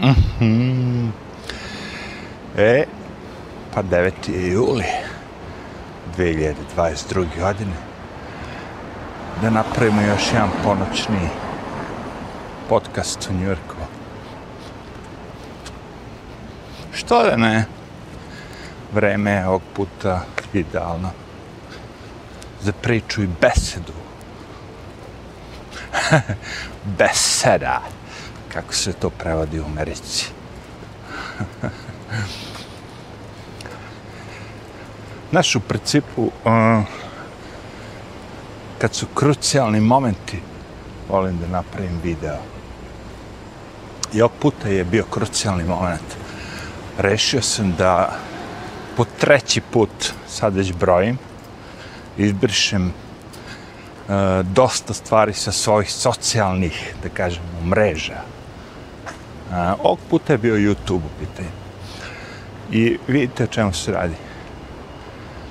[0.00, 1.08] Mhm.
[2.56, 2.84] E,
[3.74, 4.12] pa 9.
[4.52, 4.84] juli
[6.16, 7.26] 2022.
[7.40, 7.76] godine.
[9.42, 11.28] Da napravimo još jedan ponoćni
[12.68, 13.74] podcast u Njurku.
[16.94, 17.64] Što da ne?
[18.92, 20.20] Vreme je ovog puta
[20.52, 21.10] idealno
[22.60, 23.92] za priču i besedu.
[26.98, 27.82] Beseda,
[28.58, 30.26] kako se to prevodi u Americi.
[35.30, 36.32] Znaš, u principu, uh,
[38.78, 40.42] kad su krucijalni momenti,
[41.08, 42.38] volim da napravim video.
[44.12, 46.16] I ovog puta je bio krucijalni moment.
[46.98, 48.16] Rešio sam da
[48.96, 51.18] po treći put, sad već brojim,
[52.16, 52.92] izbrišem
[54.42, 58.37] dosta stvari sa svojih socijalnih, da kažemo, mreža.
[59.50, 61.48] Uh, ovog puta je bio YouTube u pitanju.
[62.72, 64.14] I vidite o čemu se radi.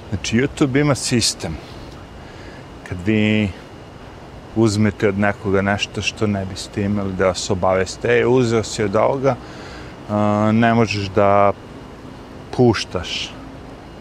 [0.10, 1.58] Znači, YouTube ima sistem.
[2.90, 3.50] Kad vi
[4.56, 8.96] uzmete od nekoga nešto što ne biste imali da vas obaveste, e, uzeo si od
[8.96, 9.36] ovoga,
[10.10, 11.52] a, ne možeš da
[12.58, 13.34] puštaš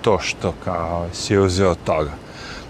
[0.02, 2.12] to što kao si uzeo od toga.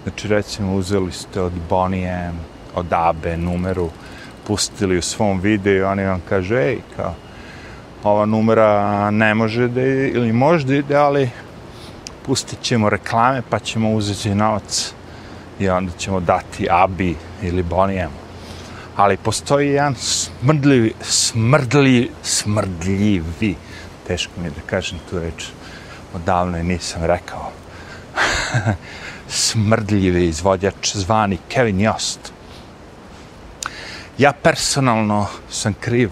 [0.03, 2.31] Znači, recimo, uzeli ste od Bonije,
[2.75, 3.89] od Abe numeru,
[4.47, 7.13] pustili u svom videu i oni vam kaže, ej, kao,
[8.03, 11.29] ova numera ne može da ide, ili može da ide, ali
[12.25, 14.93] pustit ćemo reklame, pa ćemo uzeti novac
[15.59, 18.27] i onda ćemo dati Abi ili Bonijemu.
[18.95, 23.55] Ali postoji jedan smrdljivi, smrdljivi, smrdljivi,
[24.07, 25.45] teško mi je da kažem tu reč,
[26.13, 27.51] odavno je nisam rekao,
[29.29, 32.19] smrdljivi izvodjač zvani Kevin Jost.
[34.17, 36.11] Ja personalno sam kriv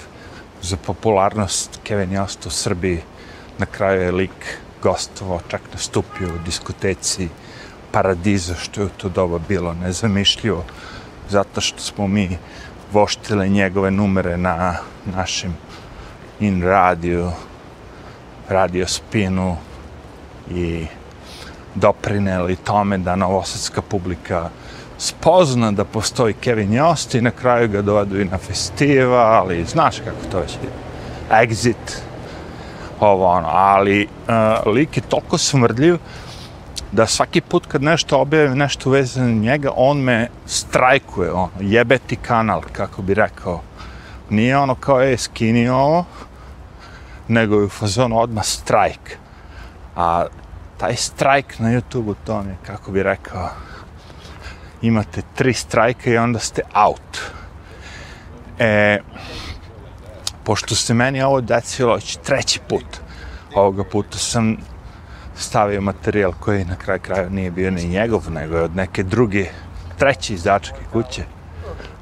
[0.65, 3.01] za popularnost Kevin Jost u Srbiji.
[3.57, 7.29] Na kraju je lik gostovao, čak nastupio u diskoteci
[7.91, 10.63] Paradizo, što je u to doba bilo nezamišljivo,
[11.29, 12.37] zato što smo mi
[12.91, 15.55] voštile njegove numere na našem
[16.39, 17.31] in radio,
[18.49, 19.57] radio spinu
[20.51, 20.85] i
[21.75, 24.49] doprineli tome da novosadska publika
[24.97, 29.99] spozna da postoji Kevin Jost i na kraju ga dovedu i na festival, ali znaš
[29.99, 30.69] kako to već je.
[31.31, 31.99] Exit,
[32.99, 35.97] ovo ono, ali uh, lik je toliko smrdljiv
[36.91, 42.61] da svaki put kad nešto objavim, nešto vezano njega, on me strajkuje, on, jebeti kanal,
[42.71, 43.61] kako bi rekao.
[44.29, 46.05] Nije ono kao, je, skini ovo,
[47.27, 49.17] nego je u fazonu odmah strajk.
[49.95, 50.25] A
[50.77, 53.49] taj strajk na YouTube-u, to mi je, kako bi rekao,
[54.85, 57.19] imate tri strajka i onda ste out.
[58.59, 58.99] E,
[60.43, 62.85] pošto se meni ovo desilo već treći put,
[63.55, 64.57] ovoga puta sam
[65.35, 69.45] stavio materijal koji na kraj kraja nije bio ni njegov, nego je od neke druge,
[69.97, 71.23] treće izdačke kuće,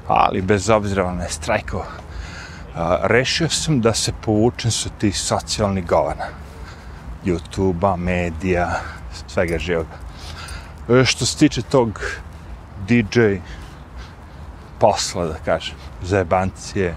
[0.08, 1.84] ali bez obzira na strajko,
[3.02, 6.26] rešio sam da se povučem sa tih socijalnih govana.
[7.24, 8.80] YouTube-a, medija,
[9.26, 9.96] svega živoga.
[10.88, 12.00] E, što se tiče tog
[12.88, 13.20] DJ
[14.78, 16.94] posla, da kažem, zajebancije,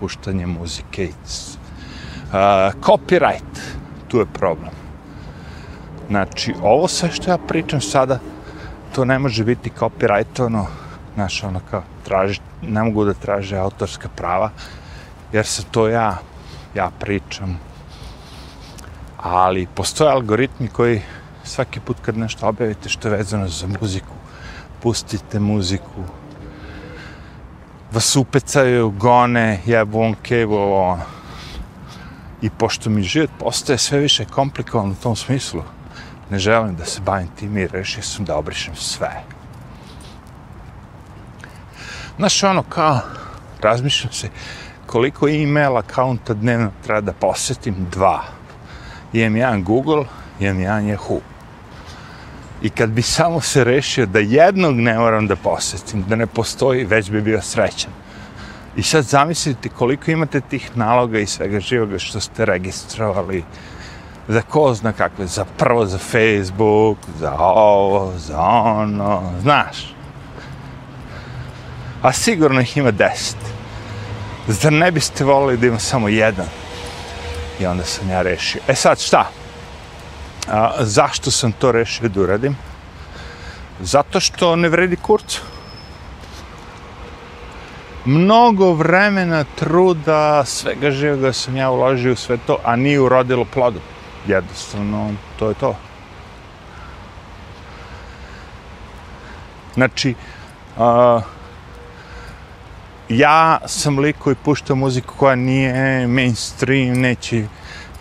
[0.00, 2.34] puštanje muzike, uh,
[2.80, 3.60] copyright,
[4.08, 4.72] tu je problem.
[6.08, 8.18] Znači, ovo sve što ja pričam sada,
[8.94, 10.66] to ne može biti copyrightovano,
[11.14, 14.50] znaš, ono kao, traži, ne mogu da traže autorska prava,
[15.32, 16.16] jer se to ja,
[16.74, 17.58] ja pričam.
[19.16, 21.02] Ali postoje algoritmi koji
[21.44, 24.14] svaki put kad nešto objavite što je vezano za muziku,
[24.82, 26.04] pustite muziku,
[27.92, 30.82] vas upecaju, gone, jebu on kevo.
[30.82, 31.02] Ono.
[32.42, 35.62] I pošto mi život postaje sve više komplikovan u tom smislu,
[36.30, 39.22] ne želim da se bavim tim i rešio sam da obrišem sve.
[42.16, 43.00] Znaš, ono kao,
[43.60, 44.28] razmišljam se,
[44.86, 47.86] koliko e-mail akaunta dnevno treba da posetim?
[47.90, 48.22] Dva.
[49.12, 50.04] Imam jedan Google,
[50.40, 51.31] imam jedan Yahoo.
[52.62, 56.84] I kad bi samo se rešio da jednog ne moram da posetim, da ne postoji,
[56.84, 57.90] već bi bio srećan.
[58.76, 63.44] I sad zamislite koliko imate tih naloga i svega živoga što ste registrovali
[64.28, 69.94] za ko zna kakve, za prvo za Facebook, za ovo, za ono, znaš.
[72.02, 73.36] A sigurno ih ima deset.
[74.48, 76.46] Zar ne biste volili da ima samo jedan?
[77.60, 78.60] I onda sam ja rešio.
[78.68, 79.41] E sad šta?
[80.48, 82.56] A, zašto sam to rešio da uradim?
[83.80, 85.42] Zato što ne vredi kurcu.
[88.04, 93.82] mnogo vremena, truda, svega živoga sam ja uložio u sve to, a nije urodilo plodom.
[94.26, 95.76] Jednostavno, to je to.
[99.74, 100.14] Znači,
[100.76, 101.22] uh,
[103.08, 107.46] ja sam lik koji pušta muziku koja nije mainstream, neće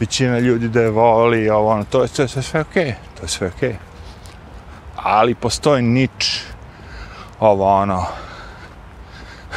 [0.02, 2.94] većina ljudi da je voli, ovo, ono, to je sve, sve, sve okej, okay.
[3.18, 3.70] to je sve okej.
[3.70, 3.76] Okay.
[4.96, 6.42] Ali postoji nič,
[7.40, 8.06] ovo, ono,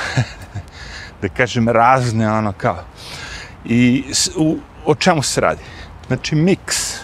[1.22, 2.84] da kažem, razne, ono, kao.
[3.64, 4.04] I
[4.36, 5.62] u, o čemu se radi?
[6.06, 6.98] Znači, mix,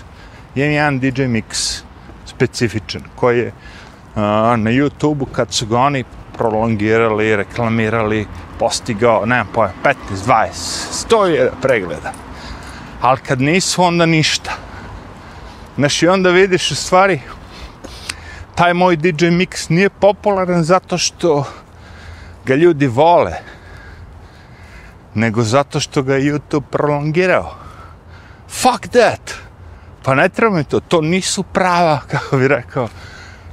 [0.54, 1.82] je jedan DJ mix
[2.26, 3.52] specifičan, koji je
[4.16, 6.04] a, na YouTube-u kad su ga oni
[6.36, 8.26] prolongirali, reklamirali,
[8.58, 9.94] postigao, nemam pojma, 15,
[10.26, 10.48] 20,
[11.10, 12.29] 100 pregleda.
[13.00, 14.52] Ali kad nisu, onda ništa.
[15.76, 17.20] Znaš, i onda vidiš u stvari,
[18.54, 21.44] taj moj DJ mix nije popularan zato što
[22.44, 23.32] ga ljudi vole,
[25.14, 27.54] nego zato što ga YouTube prolongirao.
[28.48, 29.34] Fuck that!
[30.02, 32.88] Pa ne treba mi to, to nisu prava, kako bi rekao,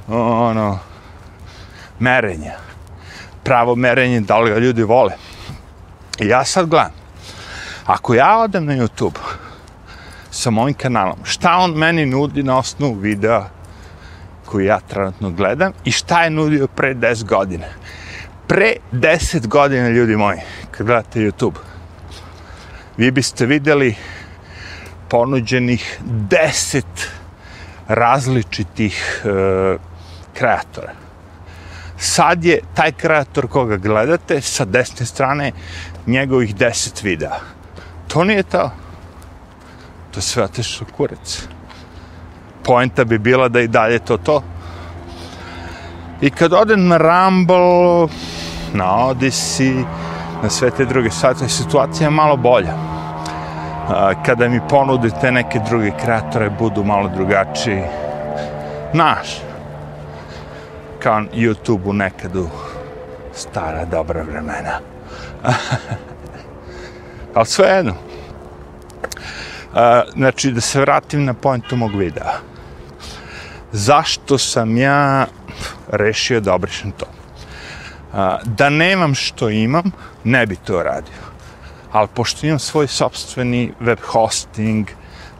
[0.08, 0.78] ono,
[1.98, 2.52] merenja.
[3.44, 5.12] Pravo merenje, da li ga ljudi vole.
[6.20, 6.97] I ja sad gledam,
[7.88, 9.16] ako ja odem na YouTube
[10.30, 13.48] sa mojim kanalom, šta on meni nudi na osnovu videa
[14.44, 17.66] koji ja trenutno gledam i šta je nudio pre 10 godina.
[18.46, 20.38] Pre 10 godina, ljudi moji,
[20.70, 21.56] kad gledate YouTube,
[22.96, 23.94] vi biste videli
[25.08, 26.00] ponuđenih
[26.30, 26.82] 10
[27.88, 29.80] različitih uh,
[30.34, 30.92] kreatora.
[31.98, 35.52] Sad je taj kreator koga gledate sa desne strane
[36.06, 37.57] njegovih 10 videa.
[38.08, 38.70] To nije to.
[40.14, 41.48] To sve otišao kurec.
[42.64, 44.42] Poenta bi bila da i dalje to to.
[46.20, 48.08] I kad odem na Rumble,
[48.72, 49.84] na Odyssey,
[50.42, 52.74] na sve te druge sajte, situacija je malo bolja.
[54.26, 57.82] Kada mi ponudite neke druge kreatore, budu malo drugačiji.
[58.92, 59.28] Naš.
[61.02, 62.48] Kao YouTube-u nekad u
[63.32, 64.80] stara dobra vremena.
[67.38, 67.94] Ali sve jedno.
[70.16, 72.32] Znači, da se vratim na pojentu mog videa.
[73.72, 75.26] Zašto sam ja
[75.88, 77.06] rešio da obrišem to?
[78.44, 79.90] da nemam što imam,
[80.24, 81.22] ne bi to radio.
[81.92, 84.88] Ali pošto imam svoj sobstveni web hosting,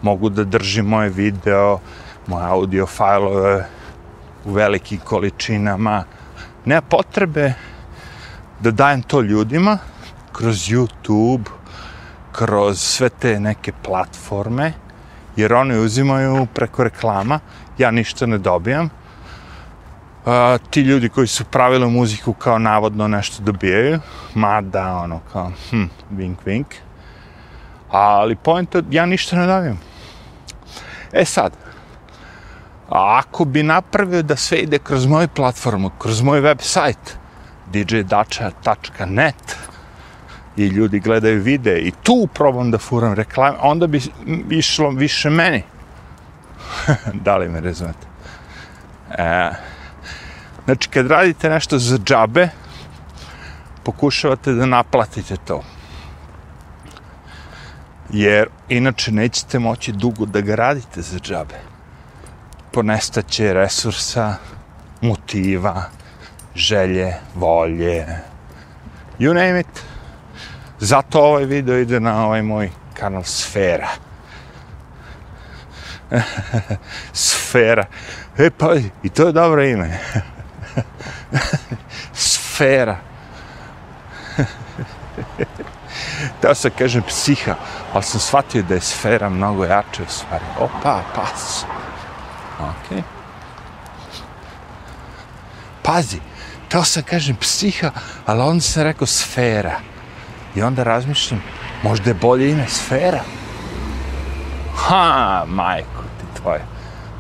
[0.02, 1.80] mogu da držim moje video,
[2.26, 3.66] moje audio fajlove
[4.44, 6.04] u velikim količinama,
[6.64, 7.52] nema potrebe
[8.60, 9.78] da dajem to ljudima
[10.32, 11.57] kroz YouTube,
[12.32, 14.72] kroz sve te neke platforme,
[15.36, 17.40] jer oni uzimaju preko reklama,
[17.78, 18.90] ja ništa ne dobijam,
[20.26, 24.00] a, ti ljudi koji su pravili muziku kao navodno nešto dobijaju,
[24.34, 26.64] mada ono kao, hm, wink wink,
[27.90, 29.80] ali point je, ja ništa ne dobijam.
[31.12, 31.52] E sad,
[32.88, 37.16] ako bi napravio da sve ide kroz moju platformu, kroz moj website,
[37.72, 39.56] djdača.net,
[40.58, 44.00] i ljudi gledaju vide i tu probam da furam reklame, onda bi
[44.50, 45.62] išlo više meni.
[47.24, 48.06] da li me razumete?
[49.18, 49.50] E,
[50.68, 52.48] Znači, kad radite nešto za džabe,
[53.82, 55.62] pokušavate da naplatite to.
[58.10, 61.54] Jer inače nećete moći dugo da ga radite za džabe.
[62.72, 64.34] Ponestaće resursa,
[65.00, 65.82] motiva,
[66.54, 68.06] želje, volje,
[69.18, 69.87] you name it.
[70.80, 73.88] Zato ovaj video ide na ovaj moj kanal Sfera.
[77.12, 77.84] Sfera.
[78.38, 79.98] E pa, i to je dobro ime.
[82.12, 82.96] Sfera.
[86.40, 87.54] Teo se kažem psiha,
[87.92, 90.44] ali sam shvatio da je sfera mnogo jače u stvari.
[90.58, 91.64] Opa, pas.
[92.60, 93.04] Ok.
[95.82, 96.20] Pazi,
[96.68, 97.90] teo se kažem psiha,
[98.26, 99.80] ali onda sam rekao sfera.
[100.54, 101.42] I onda razmišljam,
[101.82, 103.20] možda je bolje ime sfera.
[104.76, 106.64] Ha, majko ti tvoje.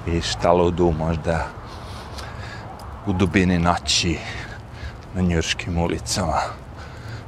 [0.06, 1.46] I šta ludu možda
[3.06, 4.18] u dubini noći
[5.14, 6.40] na njurškim ulicama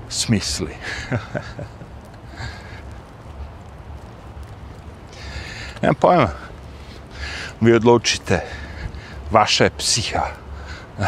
[0.09, 0.75] smisli.
[5.83, 6.28] Nemam pojma.
[7.61, 8.40] Vi odlučite.
[9.30, 10.26] Vaša je psiha.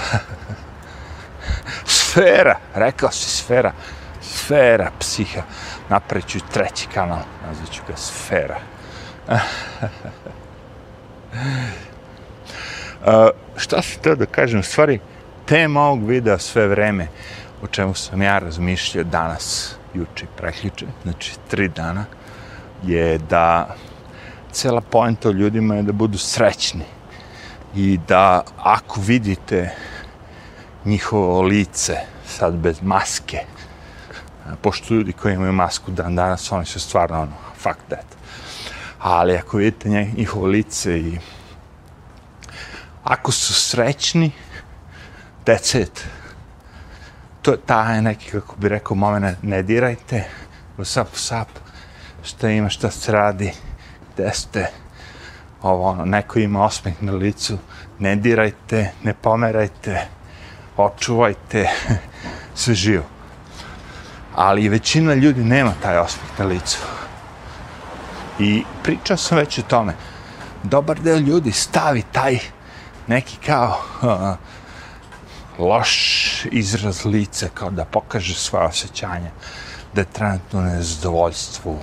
[1.86, 2.58] sfera.
[2.74, 3.72] Rekao si sfera.
[4.44, 5.42] Sfera psiha.
[5.88, 7.22] Napreću treći kanal.
[7.46, 8.58] Nazvaću ga sfera.
[13.06, 15.00] Uh, šta se to da kažem, u stvari,
[15.46, 17.08] tema ovog videa sve vreme,
[17.62, 22.04] o čemu sam ja razmišljao danas, juče i preključe, znači tri dana,
[22.82, 23.76] je da
[24.52, 26.84] cela poenta o ljudima je da budu srećni
[27.74, 29.70] i da ako vidite
[30.84, 31.96] njihovo lice
[32.26, 33.38] sad bez maske,
[34.62, 38.06] pošto ljudi koji imaju masku dan danas, oni su stvarno ono, fuck that.
[38.98, 41.18] Ali ako vidite njihovo lice i
[43.04, 44.30] ako su srećni,
[45.44, 46.06] that's it.
[47.42, 50.24] To je taj neki, kako bi rekao, momena, ne dirajte,
[50.84, 51.48] sap, sap,
[52.22, 53.52] šta ima, šta se radi,
[54.14, 54.66] gde ste,
[55.62, 57.58] ovo, ono, neko ima osmeh na licu,
[57.98, 60.06] ne dirajte, ne pomerajte,
[60.76, 61.68] očuvajte,
[62.54, 63.04] sve živo.
[64.34, 66.78] Ali većina ljudi nema taj osmih na licu.
[68.38, 69.94] I pričao sam već o tome.
[70.62, 72.38] Dobar deo ljudi stavi taj
[73.06, 74.36] neki kao uh,
[75.58, 79.30] loš izraz lice, kao da pokaže svoje osjećanja,
[79.94, 81.78] da je trenutno nezadovoljstvu,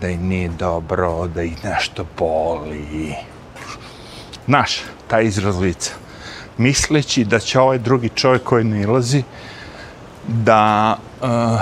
[0.00, 3.14] da im nije dobro, da ih nešto boli.
[4.46, 5.92] Znaš, taj izraz lica.
[6.58, 9.22] Misleći da će ovaj drugi čovjek koji ne ilazi,
[10.26, 11.60] da, uh,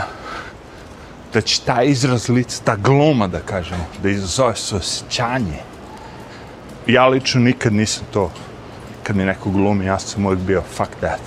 [1.32, 5.60] da će ta izraz lica, ta gloma, da kažemo, da izazove osjećanje.
[6.86, 8.30] Ja lično nikad nisam to,
[9.02, 11.20] kad mi neko glumi, ja sam uvijek bio, fuck that.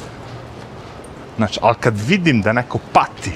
[1.37, 3.33] Znači, ali kad vidim da neko pati,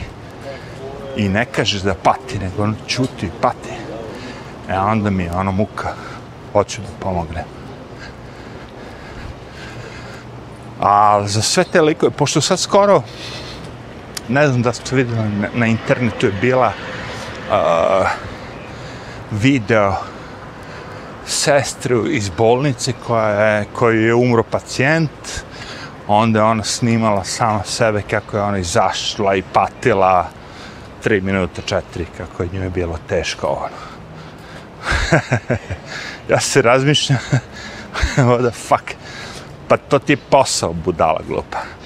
[1.17, 3.69] i ne kažeš da pati, nego ono čuti, pati.
[4.69, 5.93] E onda mi je ono muka,
[6.53, 7.45] hoću da pomogne.
[10.81, 13.01] A za sve te likove, pošto sad skoro,
[14.29, 16.71] ne znam da ste vidjeli, na, na internetu je bila
[17.49, 18.07] uh,
[19.31, 19.95] video
[21.25, 25.11] sestru iz bolnice koja je, koji je umro pacijent,
[26.07, 30.27] onda je ona snimala sama sebe kako je ona izašla i patila,
[31.03, 33.93] tri minuta, četiri, kako je njoj bilo teško ono.
[36.29, 37.19] ja se razmišljam,
[38.17, 38.91] what the fuck,
[39.67, 41.82] pa to ti je posao, budala glupa.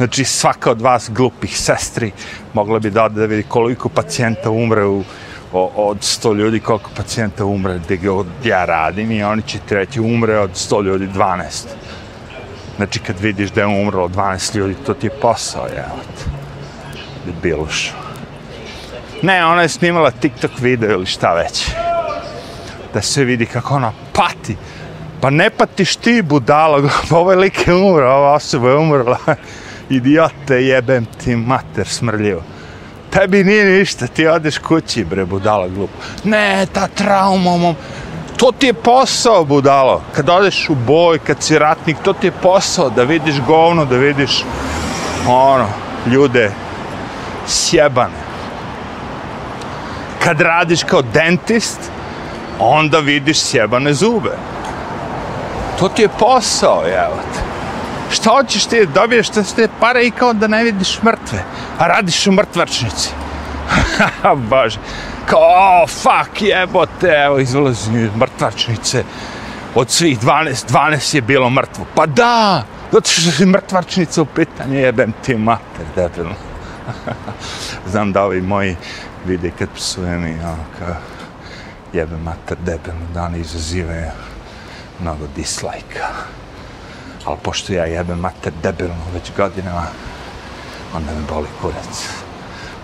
[0.00, 2.12] Znači, svaka od vas glupih sestri
[2.52, 5.04] mogla bi da da vidi koliko pacijenta umre u,
[5.52, 8.00] o, od 100 ljudi, koliko pacijenta umre gdje
[8.44, 11.44] ja radim i oni će ti reći umre od 100 ljudi 12.
[12.76, 16.24] Znači, kad vidiš da je umrlo 12 ljudi, to ti je posao, jel?
[17.26, 17.92] debiluš.
[19.22, 21.70] Ne, ona je snimala TikTok video ili šta već.
[22.94, 24.56] Da se vidi kako ona pati.
[25.20, 29.18] Pa ne patiš ti budalo, ovaj lik je umro, ova osoba je umrla.
[29.90, 32.42] Idiote, jebem ti mater smrljivo.
[33.10, 35.92] Tebi nije ništa, ti odeš kući, bre, budala glupo.
[36.24, 37.74] Ne, ta trauma, mom.
[38.36, 40.02] To ti je posao, budalo.
[40.12, 43.96] Kad odeš u boj, kad si ratnik, to ti je posao, da vidiš govno, da
[43.96, 44.44] vidiš,
[45.28, 45.66] ono,
[46.06, 46.50] ljude
[47.46, 48.20] sjebane.
[50.24, 51.80] Kad radiš kao dentist,
[52.58, 54.36] onda vidiš sjebane zube.
[55.78, 57.49] To ti je posao, evo te.
[58.10, 61.44] Šta hoćeš ti dobiješ što ste pare i kao da ne vidiš mrtve,
[61.78, 63.10] a radiš u mrtvačnici.
[64.50, 64.78] Bože.
[65.26, 69.04] Kao, oh, fuck, jebote, evo, izlazi iz mrtvačnice.
[69.74, 71.86] Od svih 12, 12 je bilo mrtvo.
[71.94, 76.34] Pa da, zato što je mrtvačnica u pitanju, jebem ti mater, debilno.
[77.90, 78.76] Znam da ovi moji
[79.26, 80.94] vide kad psujem i ono kao
[81.92, 84.10] jebe mater debelno da oni izazivaju
[85.00, 86.06] mnogo dislajka.
[87.24, 89.86] Ali pošto ja jebem mater debelno već godinama,
[90.94, 92.08] onda me boli kurac.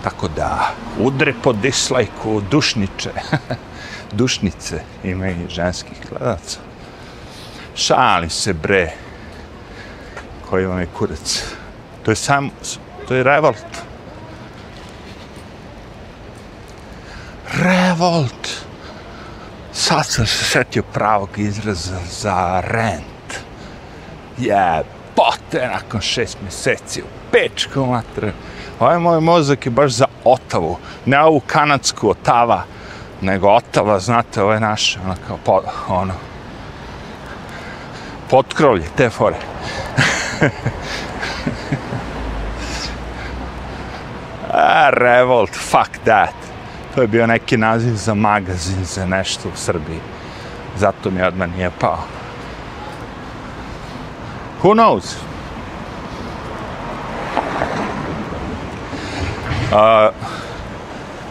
[0.03, 3.11] Tako da, udre po dislajku dušniče.
[4.19, 6.59] Dušnice ima i ženskih gledaca.
[7.75, 8.91] Šali se bre.
[10.49, 11.43] Koji vam je kurac?
[12.05, 12.49] To je sam,
[13.07, 13.87] to je revolt.
[17.53, 18.47] revolt.
[19.73, 23.16] Sad sam se setio pravog izraza za rent
[24.37, 28.33] jebote, nakon šest mjeseci u pečku, matre.
[28.79, 30.77] Ovaj moj mozak je baš za Otavu.
[31.05, 32.63] Ne ovu kanadsku Otava,
[33.21, 36.13] nego Otava, znate, ovo je naš, ono, kao, po, ono,
[38.29, 39.35] potkrovlje, te fore.
[44.53, 46.33] A, revolt, fuck that.
[46.95, 49.99] To je bio neki naziv za magazin, za nešto u Srbiji.
[50.77, 52.16] Zato mi odmah nije pao.
[54.61, 55.15] Who knows?
[59.71, 60.13] Uh,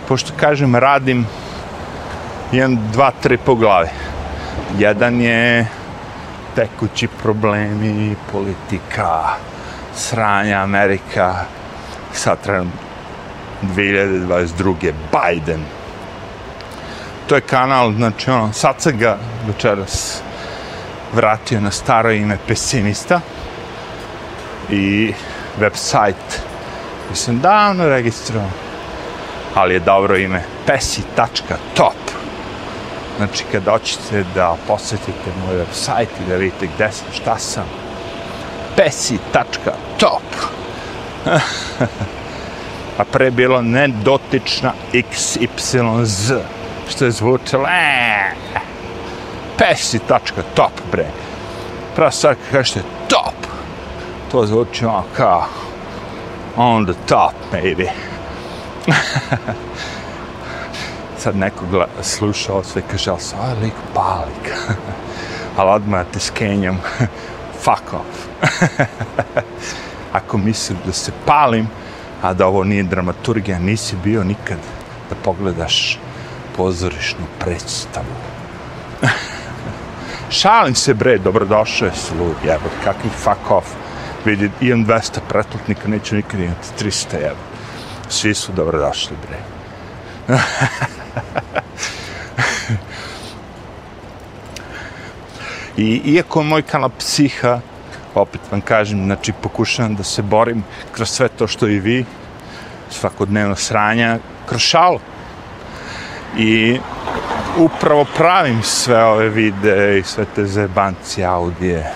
[0.09, 1.26] pošto kažem radim
[2.52, 3.88] jedan, dva, tri po glavi.
[4.78, 5.66] Jedan je
[6.54, 9.23] tekući problemi, politika,
[9.95, 11.35] sranja Amerika,
[12.12, 12.80] sad trenutno
[13.62, 14.92] 2022.
[15.12, 15.61] Biden.
[17.26, 20.23] To je kanal, znači ono, sad sam ga večeras
[21.12, 23.20] vratio na staro ime Pesimista
[24.70, 25.12] i
[25.60, 26.40] website
[27.06, 28.50] koji sam davno registrovao,
[29.54, 31.92] ali je dobro ime pesi.top.
[33.16, 37.64] Znači, kad hoćete da posjetite moj website i da vidite gde sam, šta sam,
[38.76, 40.22] pesi.top.
[42.98, 46.40] A pre bilo nedotična XYZ,
[46.88, 48.34] što je zvučalo, eee,
[49.58, 51.06] pesi.top, bre.
[51.96, 53.34] Prva stvar kad kažete top,
[54.30, 55.46] to zvuči ono kao
[56.56, 57.88] on the top, maybe.
[61.18, 64.52] Sad neko sluša ovo sve i kaže, ali sam ovaj lik palik.
[65.56, 66.80] ali odmah te skenjam,
[67.64, 68.26] fuck off.
[70.12, 71.68] Ako misliš da se palim,
[72.22, 74.58] a da ovo nije dramaturgija, nisi bio nikad
[75.10, 75.98] da pogledaš
[76.56, 78.06] pozorišnu predstavu.
[80.30, 83.66] Šalim se bre, dobrodošao je slud, jebot, kakvi fuck off.
[84.25, 87.37] Vidi, imam 200 pretplatnika, neću nikad imati 300 jebot.
[88.09, 89.38] Svi su dobrodošli bre.
[95.76, 97.61] I iako moj kanal psiha,
[98.14, 102.04] opet vam kažem, znači pokušavam da se borim kroz sve to što i vi,
[102.90, 105.00] svakodnevno sranja, kroz šalu.
[106.38, 106.78] I
[107.58, 111.78] upravo pravim sve ove videe i sve te zebanci audije.
[111.78, 111.90] E,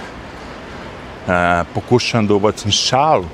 [1.75, 3.27] pokušavam da ubacim šalu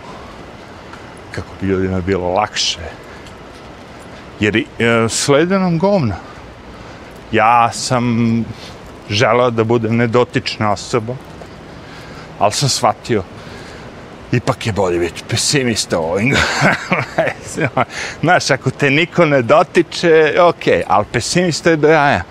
[1.30, 2.78] kako bi ljudima bilo lakše.
[4.40, 4.64] Jer e,
[5.08, 6.16] slede nam govna.
[7.32, 8.44] Ja sam
[9.10, 11.14] želao da budem nedotična osoba,
[12.38, 13.22] ali sam shvatio
[14.32, 16.34] ipak je bolje biti pesimista ovim.
[18.22, 22.22] Znaš, ako te niko ne dotiče, ok, ali pesimista je do jaja.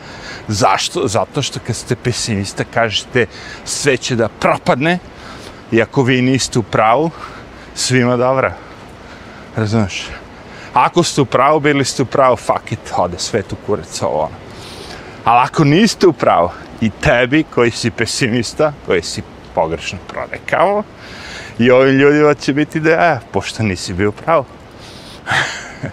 [0.47, 1.07] Zašto?
[1.07, 3.25] Zato što kad ste pesimista kažete
[3.65, 4.99] sve će da propadne
[5.71, 7.11] i ako vi niste u pravu,
[7.75, 8.53] svima dobra.
[9.55, 10.07] Razumeš?
[10.73, 14.19] Ako ste u pravu, bili ste u pravu, fuck it, ode sve tu kurac ovo.
[14.19, 14.35] Ono.
[15.23, 16.49] Ali ako niste u pravu,
[16.81, 19.21] i tebi koji si pesimista, koji si
[19.55, 20.83] pogrešno prodekao,
[21.59, 24.45] I ovim ljudima će biti da, e, pošto nisi bio pravo.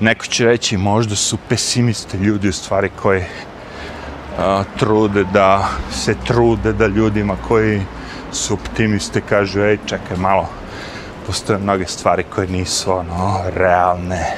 [0.00, 3.24] Neko će reći, možda su pesimiste ljudi u stvari koji
[4.38, 7.82] a, trude da se trude da ljudima koji
[8.32, 10.48] su optimiste kažu, ej, čekaj malo,
[11.26, 14.36] postoje mnoge stvari koje nisu ono, realne,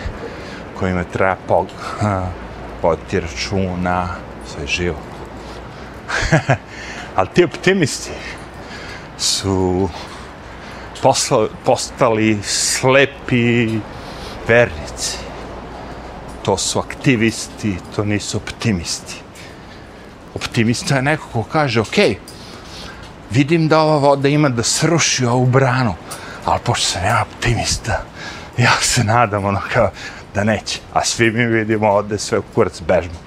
[0.78, 1.66] kojima treba pog,
[2.82, 4.08] poti računa,
[4.46, 4.98] sve živo.
[7.20, 8.10] Ali ti optimisti
[9.18, 9.88] su
[11.02, 13.78] posla, postali slepi
[14.48, 15.16] vernici.
[16.42, 19.14] To su aktivisti, to nisu optimisti.
[20.34, 21.98] Optimista je neko ko kaže, ok,
[23.30, 25.94] vidim da ova voda ima da sruši ovu branu,
[26.44, 28.02] ali pošto sam ja optimista,
[28.56, 29.90] ja se nadam ono kao
[30.34, 30.80] da neće.
[30.92, 33.20] A svi mi vidimo ovde sve u kurac bežmo.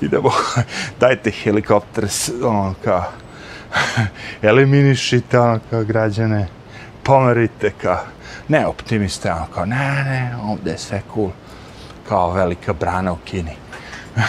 [0.00, 0.32] Idemo,
[1.00, 2.08] dajte helikopter,
[2.42, 3.04] ono kao,
[4.42, 6.46] eliminišite ono kao građane,
[7.02, 7.98] pomerite kao,
[8.48, 11.30] ne optimiste, ono kao, ne, ne, ovdje je sve cool,
[12.08, 13.56] kao velika brana u Kini.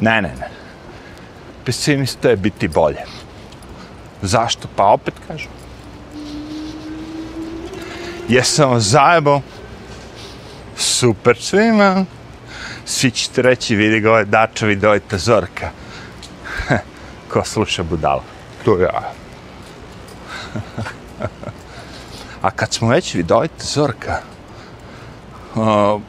[0.00, 0.48] ne, ne, ne.
[1.64, 3.02] Pesimista je biti bolje.
[4.22, 4.68] Zašto?
[4.76, 5.50] Pa opet kažem.
[8.28, 9.40] Jesam zajebo.
[10.76, 12.04] Super svima
[12.88, 15.70] svi ćete reći, vidi ga ovaj dača vidovita zorka.
[17.32, 18.22] Ko sluša budala?
[18.64, 19.12] To ja.
[22.42, 24.20] A kad smo već vidovita zorka,
[25.54, 26.00] uh,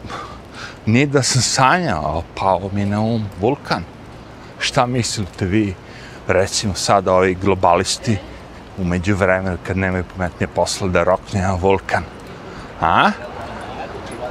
[0.86, 3.84] nije da sam sanjao, pao mi na um vulkan.
[4.60, 5.76] Šta mislite vi,
[6.28, 8.18] recimo sada ovi globalisti,
[8.78, 12.04] umeđu vremenu kad nemaju pametnije posla da rokne jedan vulkan?
[12.82, 13.12] A?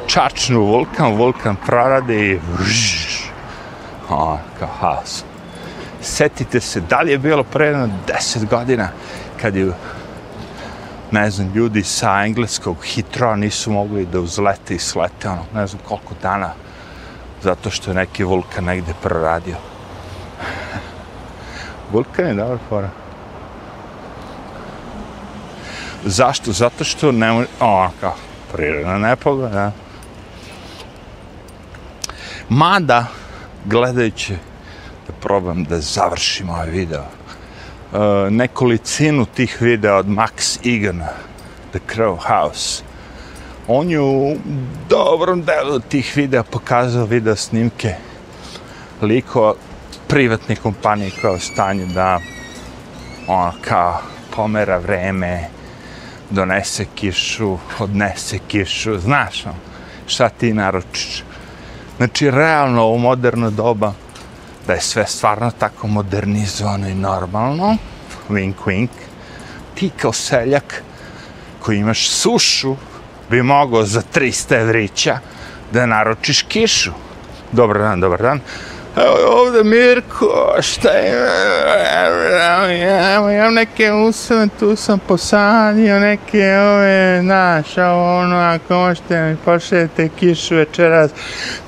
[0.08, 3.28] Čačnu vulkan, vulkan prarade i vrž.
[4.10, 5.24] a, kao haos.
[6.00, 8.88] Setite se, da li je bilo pre jedno deset godina
[9.40, 9.72] kad je
[11.10, 15.82] ne znam, ljudi sa engleskog hitro nisu mogli da uzlete i slete, ono, ne znam
[15.88, 16.52] koliko dana,
[17.42, 19.56] zato što je neki vulkan negde proradio.
[21.92, 22.90] vulkan je dobro fora.
[26.04, 26.52] Zašto?
[26.52, 28.14] Zato što ne može, ono, kao,
[28.52, 29.72] prirodna nepogoda,
[32.50, 33.06] Mada,
[33.64, 34.32] gledajući
[35.06, 37.02] da probam da završim ovaj video.
[37.02, 41.02] e, nekolicinu tih videa od Max Egan,
[41.70, 42.82] The Crow House.
[43.66, 44.36] On je u
[44.88, 47.94] dobrom delu tih videa pokazao video snimke
[49.02, 49.54] liko
[50.06, 52.20] privatne kompanije koja je u stanju da
[53.26, 54.00] ono kao
[54.36, 55.48] pomera vreme,
[56.30, 59.54] donese kišu, odnese kišu, znaš on,
[60.06, 61.27] šta ti naručiš.
[61.98, 63.92] Znači, realno u moderno doba,
[64.66, 67.76] da je sve stvarno tako modernizovano i normalno,
[68.28, 68.88] wink wink,
[69.74, 70.82] ti kao seljak
[71.60, 72.76] koji imaš sušu,
[73.30, 75.18] bi mogao za 300 evrića
[75.72, 76.92] da naročiš kišu.
[77.52, 78.40] Dobar dan, dobar dan.
[79.00, 81.28] Evo ovde Mirko, šta je?
[83.16, 90.08] Evo, imam neke usne, tu sam posadio neke ove, znaš, ono, ako možete mi pošljete
[90.18, 91.10] kišu večeras,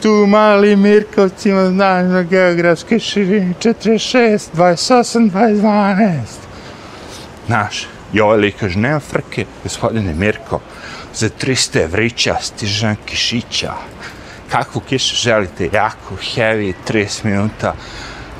[0.03, 6.21] tu mali Mirkovcima, znaš, na geografske širini, 46, 28, 12.
[7.47, 10.61] Znaš, i ovaj lik kaže, nema frke, gospodine Mirko,
[11.15, 13.73] za 300 evrića stiže kišića
[14.51, 17.75] kakvu kišu želite, jako, heavy, 30 minuta,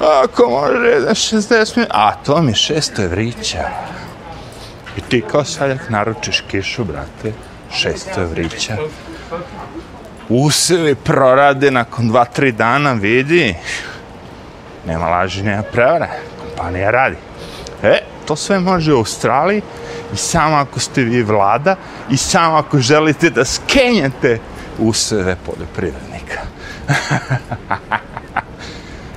[0.01, 3.69] ako može da 60 minuta, a to mi je 600 evrića.
[4.97, 7.33] I ti kao saljak naručiš kišu, brate,
[7.73, 8.77] 600 evrića.
[10.29, 13.55] Usevi prorade nakon 2-3 dana, vidi,
[14.87, 16.09] nema laži, nema prevara,
[16.41, 17.17] kompanija radi.
[17.83, 19.63] E, to sve može u Australiji
[20.15, 21.77] i samo ako ste vi vlada
[22.11, 24.39] i samo ako želite da skenjate
[24.79, 26.41] useve poljoprivrednika.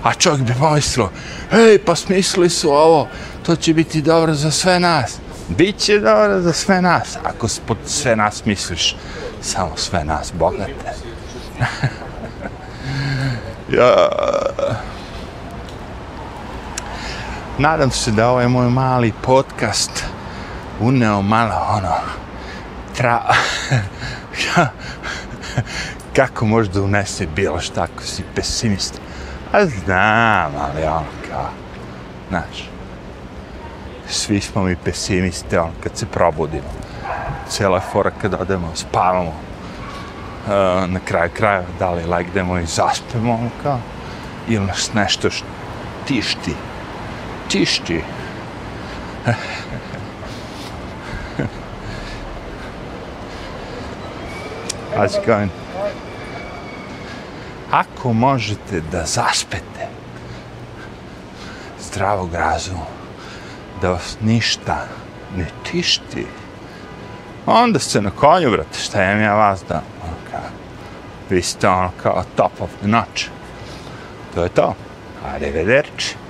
[0.03, 1.09] A čovjek bi pomislio,
[1.51, 3.07] ej, pa smislili su ovo,
[3.45, 5.17] to će biti dobro za sve nas.
[5.47, 8.95] Biće dobro za sve nas, ako pod sve nas misliš,
[9.41, 10.73] samo sve nas bogate.
[13.77, 14.09] ja...
[17.57, 20.03] Nadam se da ovaj moj mali podcast
[20.79, 21.95] uneo malo ono
[22.97, 23.21] tra...
[26.15, 28.99] kako može da unese bilo šta ako si pesimista?
[29.51, 31.49] A znam, ali ono kao,
[32.29, 32.69] znaš,
[34.09, 36.69] svi smo mi pesimiste, ono, kad se probudimo.
[37.49, 39.29] Cijela fora kad odemo, spavamo.
[39.29, 40.49] Uh,
[40.89, 43.79] na kraju kraja, da li legdemo i zaspemo, ono kao,
[44.47, 45.45] ili nas nešto što
[46.07, 46.55] tišti.
[47.47, 48.03] Tišti.
[54.95, 55.49] How's it going?
[57.71, 59.87] Ako možete da zaspete
[61.81, 62.85] zdravog razuma,
[63.81, 64.85] da vas ništa
[65.37, 66.27] ne tišti,
[67.45, 70.49] onda ste na konju, brate, šta imam ja vas da, ono kao,
[71.29, 73.25] vi ste ono kao top of the notch.
[74.35, 74.75] To je to.
[75.33, 76.22] Arrivederci.